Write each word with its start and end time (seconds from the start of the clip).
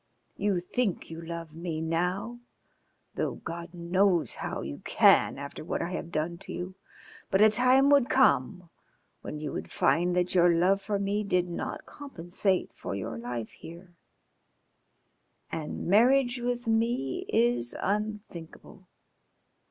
You 0.35 0.59
think 0.59 1.11
you 1.11 1.21
love 1.21 1.53
me 1.53 1.79
now, 1.79 2.39
though 3.13 3.35
God 3.35 3.71
knows 3.71 4.33
how 4.41 4.61
you 4.63 4.79
can 4.83 5.37
after 5.37 5.63
what 5.63 5.79
I 5.79 5.91
have 5.91 6.11
done 6.11 6.39
to 6.39 6.51
you, 6.51 6.73
but 7.29 7.39
a 7.39 7.51
time 7.51 7.91
would 7.91 8.09
come 8.09 8.71
when 9.21 9.39
you 9.39 9.51
would 9.53 9.69
find 9.71 10.15
that 10.15 10.33
your 10.33 10.49
love 10.55 10.81
for 10.81 10.97
me 10.97 11.23
did 11.23 11.47
not 11.47 11.85
compensate 11.85 12.73
for 12.73 12.95
your 12.95 13.19
life 13.19 13.51
here. 13.51 13.93
And 15.51 15.85
marriage 15.85 16.39
with 16.39 16.65
me 16.65 17.27
is 17.29 17.75
unthinkable. 17.79 18.87